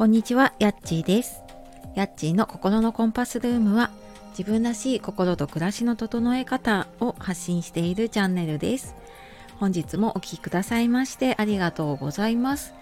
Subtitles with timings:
[0.00, 1.42] こんにちは、やっちーです。
[1.94, 3.90] やっちーの心のコンパスルームは
[4.30, 8.94] 自分らしい心と暮らしの整え方を発信しているチャンネルです。
[9.56, 12.72] 本日もお聴きくださいましてありがとうございます。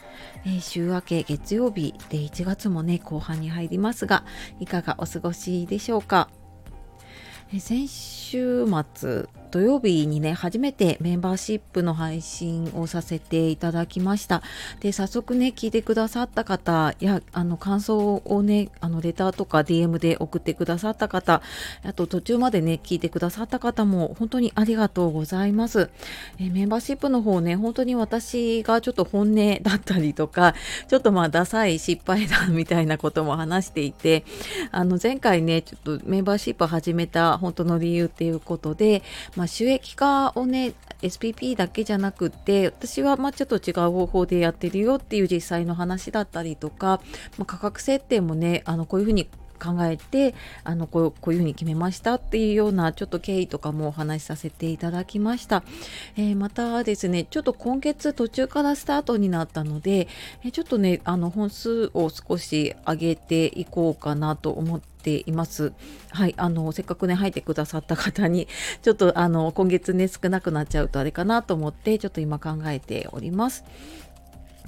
[0.46, 4.22] えー週明け月曜日で1月もね、後半に入りますが、
[4.60, 6.28] いかがお過ごしでしょうか？
[7.52, 8.64] え先週
[8.94, 14.42] 末土曜日にね初めてメンバーシップの配信をさせていただきました。
[14.80, 21.42] で早速ね聞いてくださった方やあの感想をねあのレターとか DM で送ってくださった方
[21.82, 25.90] あと途中までね聞いてくださった方も本当にありがとうございます。
[26.38, 30.54] えメンバーシップの方ね本当に私がちょっと本音だったりとか
[30.88, 34.24] ちょっとまあダサい失敗談みたいなことも話していて
[34.70, 39.02] あの前回ねちょっとメンバーシップ始めた本当の理由っていうことで、
[39.38, 47.00] まあ、収益化をね SPP だけじゃなくて私はまちょっと違う方法でやってるよっていう実際の話だったりとか、
[47.36, 55.62] まあ、価格設定もねあのこういうふうに考えてあのこうこういうふうに決めましたっていうようなちょっと経緯とかもお話しさせていただきました、
[56.16, 60.08] えーまたですねちょっと今月途中からスタートになったので、
[60.44, 65.72] えちょっとねあの本数を少し上げていこうかなと思っています。
[66.10, 68.48] はいあのせっかくね入ってくださった方に
[68.82, 73.64] ちょっとあの今月ね少なくなっちゃうとあれかなと思ってちょっと今考えております。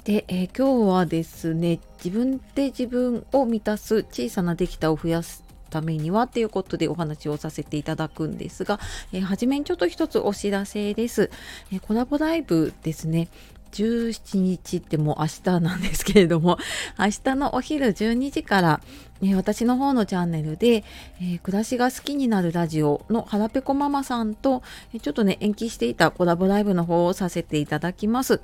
[0.03, 8.79] で、えー今日はですね自分で自分を満たす小さなできたを増やすためにはということでお話をさせていただくんですが、
[9.13, 11.29] えー初めにちょっと一つお知らせです、
[11.71, 13.29] えーコラボライブですね
[13.71, 16.57] 17日ってもう明日なんですけれども
[16.99, 18.81] 明日のお昼12時から、
[19.21, 20.83] えー私の方のチャンネルで、
[21.21, 24.63] えー暮らしが好きになるラジオの腹ペコママさんと、
[24.99, 28.41] ちょっとね延期していたコラボライブの方をさせていただきます。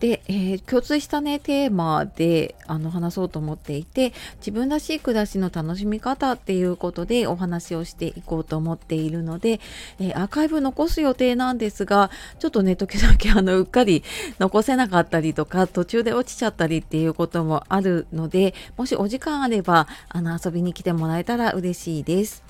[0.00, 9.60] で、えー共通したねテーマであの話そうと思っていて自分らしい暮らしの楽しみ方っていうことでお話をしていこうと思っているので、
[9.98, 14.02] えーアーカイブ残す予定なんですがちょっとね時々 あのうっかり
[14.38, 22.49] 残せなかったりとか途中で落ちちゃったりっていうこともあるのでもしお時間あればあの遊びに来てもらえたら嬉しいです。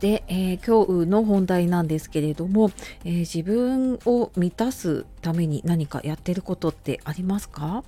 [0.00, 2.70] で、えー今日の本題なんですけれども、
[3.04, 7.82] えー自分を満たすために何かやってることってありますか？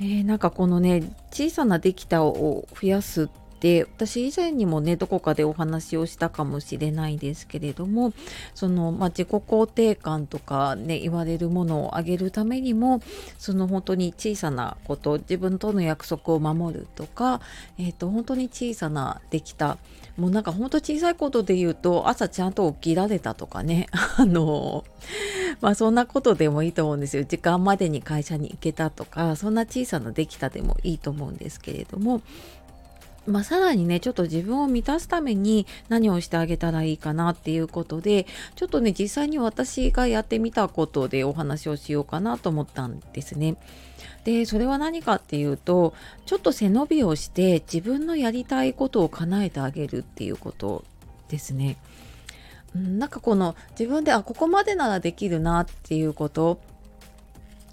[0.00, 3.28] えーなんかこのね小さなできたを増やすっ
[3.60, 8.12] て私以前にもねどこかでお話をしたかもしれないですけれども
[8.54, 13.00] その、まあ、自己肯定感とかね言われるものを上げるためにも
[13.38, 17.40] その本当に小さなこと自分との約束を守るとか、
[17.78, 19.76] えー、と本当に小さなできた
[20.16, 23.86] もうなんか本当小さいことで言うと朝ちゃんと起きられたとかね
[24.18, 24.84] あの
[25.60, 27.24] まあそんなことでもいいと思うんですよ。
[27.24, 32.22] 時間までに会社に行けたとかそんな小さなできたでもいいと思うんですけれども
[33.26, 38.26] まあ、さらにねちょっと自分を満たすために何をしてあげたらいいかなっていうことで
[38.56, 43.56] ちょっとね実際に私がやってみたことでお話をしようかなと思ったんですね。
[44.24, 45.94] でそれは何かっていうと
[46.26, 50.84] ちょっと背伸びをして自分のやりたいことを叶えてあげるっていうこと
[51.28, 51.76] ですね。
[52.74, 56.60] なんかこの自分であここまでならできるなっていうこと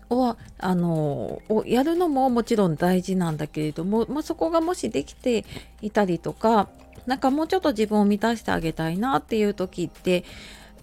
[0.09, 5.45] をあのをやるのももちろん大事なんだけれども、まあ、そこがもしできて
[5.81, 6.69] いたりとか
[7.05, 10.23] なんかもうちょっと自分を満たしてあげたいなっていう時って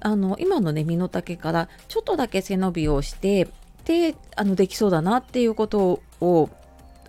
[0.00, 3.48] あの今のね身の丈からちょっとだけ背伸びをして
[3.84, 6.50] であのできそうだなっていうことを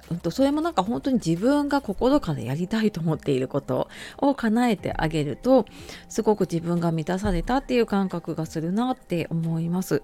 [0.10, 5.66] うんとそれもなんか本当に自分が心からやりたいと思っていることを叶えてあげると
[6.10, 10.04] すごく自分が満たされたっていう感覚がするなって思います。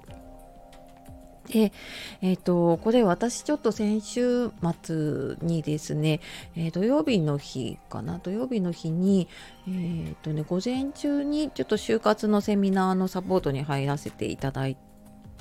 [1.52, 1.74] で、
[2.22, 4.50] えっ、と、これ私ちょっと先週
[4.82, 6.22] 末にですね、
[6.56, 9.28] えー土曜日の日かな、土曜日の日に、
[9.68, 14.78] えっ、とね、午前中にちょっと就活のセミナーのサポートに入らせていただい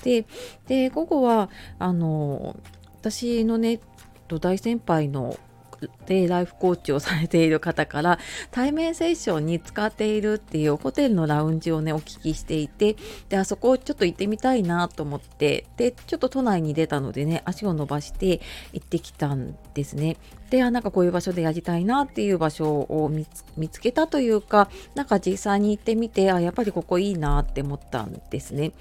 [0.02, 0.26] て、
[0.66, 1.48] で、午後は、
[1.78, 2.56] あの、
[3.00, 3.80] 私のね、
[4.28, 5.38] 大先輩の
[6.06, 8.18] でライフコーチをされている方から
[8.50, 12.96] 対面セッションに使っているっていうホテルのラウンジをねお聞きしていて
[13.28, 18.40] であそこをちょっと行ってみたいなと思ってでちょっと都内に出たのでね足を伸ばして
[18.72, 20.16] 行ってきたんですね。
[20.50, 28.72] であなんかこういう場所でやりたいなっていう場所を見つ見つけたというかなんか実際に行ってみてあやっぱりここいいなって思ったんですね。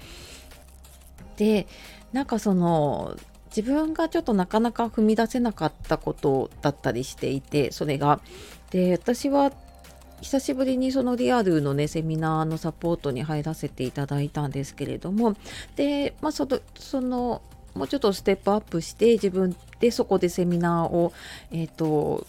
[1.36, 1.66] で
[2.12, 3.16] なんかその
[3.54, 8.20] 自分がちょっとなかなか踏み出せなかったことだったりしていてそれが。
[8.70, 9.52] で私は
[10.20, 15.34] 久しぶりにそのリアルのねセミナーのサポートに入らせていただいたんですけれども
[15.76, 17.42] で、まあ、そのその
[17.74, 21.12] もうちょっとステップアップして自分でそこでセミナーを、
[21.50, 22.26] えーと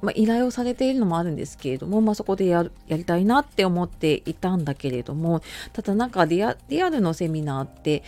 [0.00, 8.02] まあ、依頼をされているのもあるんですけれども、まあ、そこでやりたいなって思っていたんだけれどもただなんかリアルのセミナーって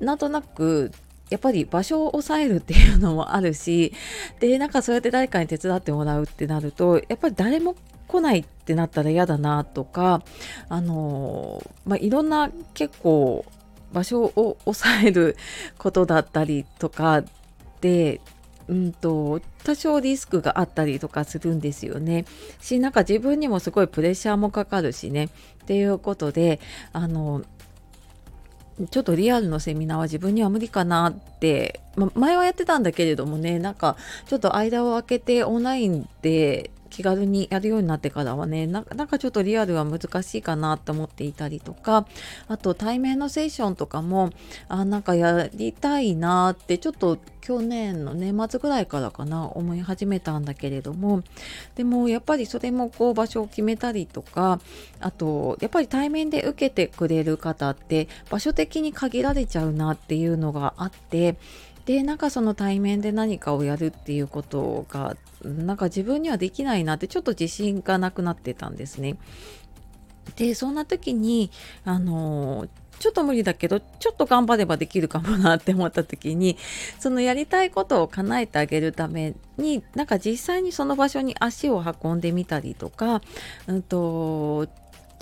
[0.00, 0.92] なんとなく
[1.32, 3.92] やっぱり場所を抑えるっていうのもあるし
[4.38, 7.74] でなんかそうやって誰かに手伝ってもらうってなるとやっぱり誰も
[8.06, 10.22] 来ないってなったら嫌だなとか
[10.68, 13.46] あのまあ、いろんな結構
[13.92, 15.36] 場所を抑える
[15.78, 17.24] ことだったりとか
[17.80, 18.20] で
[18.68, 22.24] うんと多少リスクがあったりとかするんですよね。
[22.60, 25.28] しなんか自分にもすごいプレッシャーもかかるしねっ
[25.66, 26.60] ていうことで
[26.92, 27.42] あの
[28.90, 33.96] ちょっとリアルのセミナーは自分には無理かなって、ま、前はやってたんだけれどもねなんか
[34.26, 42.06] ちょっと間を空けてオンラインで気軽にやるようになってからはねなんかちょっとリアルは難しいかなと思っていたりとか
[42.48, 44.30] あと対面のセッションとかも
[44.68, 51.22] あなんかやりたいなってちょっと去年の年末ぐらいからかな思い始めたんだけれども
[51.76, 54.60] でもやっぱりそれもこう場所を決めたりとか
[55.00, 61.36] あとやっぱり対面で受けてくれる方って場所的に限られちゃうなっていうのがあって
[61.86, 69.16] でなんかその対面で何かをやるっていうことがなんか自分にはできないなってちょっと自信がなくなってたんですね。
[70.36, 71.50] でそんな時に
[71.84, 72.68] あの
[72.98, 76.56] ちょっと無理だけどちょっと頑張ればできるかもなって思った時に
[77.00, 83.20] そのやりたいことを叶えてあげるためになんか実際にその場所に足を運んでみたりとか、
[83.66, 84.68] うんと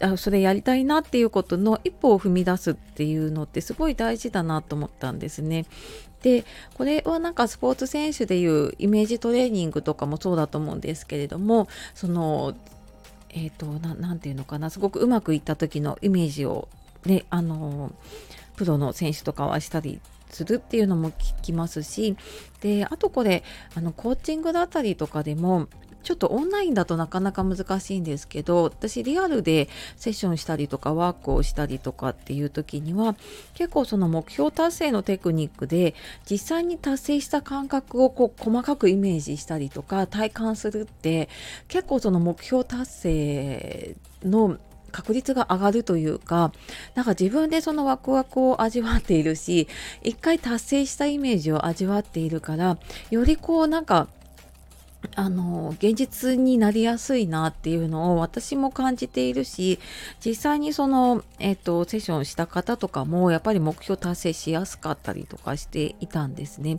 [0.02, 5.66] あそれやりたいなっていうことの一歩を踏み出すっていうのってすごい大事だなと思ったんですね。
[6.22, 6.44] で
[6.74, 12.54] これはなんかスポーツ選手でいうイメージトレーニングとかもそうだと思うんですけれどもその
[13.30, 16.68] えっ、ー、と何て言うのかなすごくうまくいった時のイメージを
[17.06, 17.92] ねあの
[18.56, 20.00] プロの選手とかはしたり
[20.30, 22.16] するっていうのも聞きますし
[22.60, 23.42] であとこれ
[23.74, 25.68] あのコーチングだったりとかでも
[26.02, 33.16] ちょっとオンラインだとなかなか難しいんですけど私リアルでセッションしたりとかワークをしたりとかっていう時には
[33.54, 35.94] 結構その目標達成のテクニックで
[36.28, 41.28] 実際に達成した感覚をこう細かくイメージしたりとか体感するって
[41.68, 44.58] 結構その目標達成の
[44.90, 46.52] 確率が上がるというか
[46.94, 49.68] なんか自分でそのワクワクを味わっているし
[50.02, 52.78] 一回達成したイメージを味わっているから
[53.10, 54.08] よりこうなんか
[55.16, 59.78] あの現実になりやすいなっていうのを私も感じているし
[60.24, 66.78] 実際にその、えっと、セッションした方とかもやっぱり目標達成しやすかったりとかしていたんですね。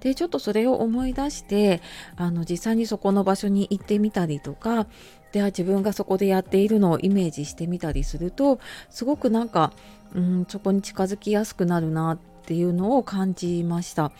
[0.00, 1.82] でちょっとそれを思い出して
[2.16, 4.86] あの実際にそこの場所に行ってみたりとか
[5.32, 8.60] では自分がそこでやっているのをイメージしてみたりすると
[8.90, 9.72] すごくなんか、
[10.14, 14.12] うん、そこに近づきやすくなるなっていうのを感じました。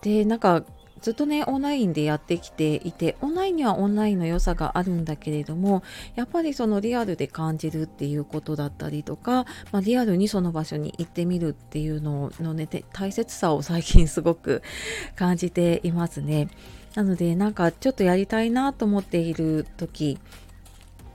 [0.00, 0.64] でなんか
[1.00, 5.82] ずっとねオンラインでやってきていてオンラインにはオンラインの良さがあるんだけれども
[6.14, 14.62] やっぱりそのリアルで感じるっていうことだったりとか、まあ、リアルにその場所に行ってみるっていうののね大切さを最近すごく
[15.16, 16.48] 感じていますね。
[16.94, 20.18] なのでなんかちょっとやりたいなと思っている時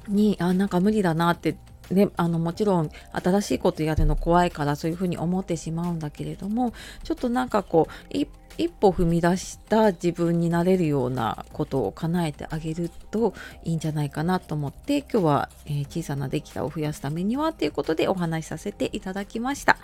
[0.08, 1.58] にあなんか無理だなって
[1.92, 8.18] ね、あのもちろん新しいことやるの怖いからそういうふうに思ってしまうんだけれどもちょっとなんかこう
[8.58, 19.78] 一歩踏み出した自分になれるようなことを叶えてあげるといいんじゃないかなと思って今日は、えー、小さなできたを増やすためにはということでお話しさせていただきました、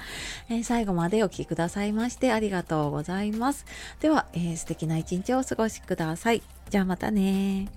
[0.50, 3.66] えー、最後までお聴きくださいましてありがとうございます。
[4.02, 6.44] では、えー、素敵な一日をお過ごしください。
[6.70, 7.68] じゃあまたね